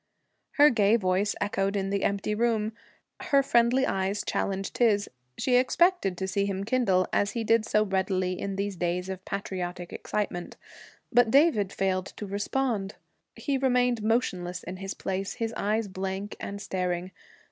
[0.53, 2.73] Her gay voice echoed in the empty room.
[3.19, 5.07] Her friendly eyes challenged his.
[5.37, 9.23] She expected to see him kindle, as he did so readily in these days of
[9.25, 10.57] patriotic excitement.
[11.13, 12.95] But David failed to respond.
[13.35, 17.11] He remained motionless in his place, his eyes blank and staring.